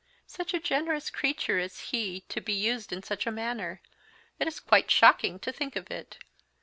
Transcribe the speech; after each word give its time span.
"Such 0.25 0.55
a 0.55 0.59
generous 0.59 1.11
creature 1.11 1.59
as 1.59 1.91
he 1.91 2.21
to 2.29 2.41
be 2.41 2.53
used 2.53 2.91
in 2.91 3.03
such 3.03 3.27
a 3.27 3.31
manner 3.31 3.83
it 4.39 4.47
is 4.47 4.59
quite 4.59 4.89
shocking 4.89 5.37
to 5.37 5.51
think 5.51 5.75
of 5.75 5.91
it! 5.91 6.17